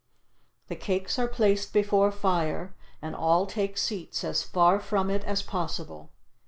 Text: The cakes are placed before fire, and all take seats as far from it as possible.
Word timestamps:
The 0.67 0.75
cakes 0.75 1.19
are 1.19 1.27
placed 1.27 1.73
before 1.73 2.11
fire, 2.11 2.73
and 3.03 3.15
all 3.15 3.45
take 3.45 3.77
seats 3.77 4.23
as 4.23 4.41
far 4.41 4.79
from 4.79 5.11
it 5.11 5.23
as 5.25 5.43
possible. 5.43 6.09